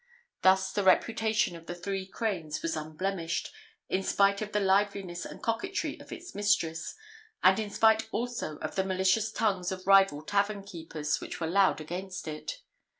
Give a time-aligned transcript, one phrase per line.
[0.41, 3.51] Thus the reputation of the Three Cranes was unblemished,
[3.87, 6.95] in spite of the liveliness and coquetry of its mistress;
[7.43, 11.79] and in spite, also, of the malicious tongues of rival tavern keepers, which were loud
[11.79, 12.61] against it.